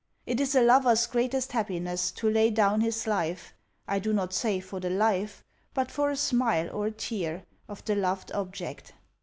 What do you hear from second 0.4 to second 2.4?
a lover's greatest happiness to